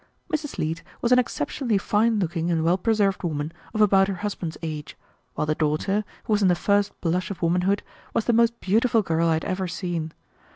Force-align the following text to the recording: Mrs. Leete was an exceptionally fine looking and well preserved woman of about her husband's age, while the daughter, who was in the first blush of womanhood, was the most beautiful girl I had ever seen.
Mrs. 0.33 0.57
Leete 0.57 0.81
was 1.03 1.11
an 1.11 1.19
exceptionally 1.19 1.77
fine 1.77 2.17
looking 2.17 2.49
and 2.49 2.63
well 2.63 2.79
preserved 2.79 3.21
woman 3.21 3.51
of 3.71 3.81
about 3.81 4.07
her 4.07 4.15
husband's 4.25 4.57
age, 4.63 4.97
while 5.35 5.45
the 5.45 5.53
daughter, 5.53 6.03
who 6.23 6.33
was 6.33 6.41
in 6.41 6.47
the 6.47 6.55
first 6.55 6.99
blush 7.01 7.29
of 7.29 7.43
womanhood, 7.43 7.83
was 8.11 8.25
the 8.25 8.33
most 8.33 8.59
beautiful 8.59 9.03
girl 9.03 9.27
I 9.27 9.33
had 9.33 9.45
ever 9.45 9.67
seen. 9.67 10.11